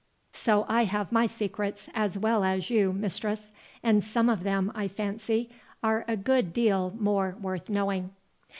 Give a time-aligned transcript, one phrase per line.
[0.33, 3.51] So I have my secrets as well as you, mistress;
[3.83, 5.51] and some of them, I fancy,
[5.83, 8.09] are a good deal more worth knowing."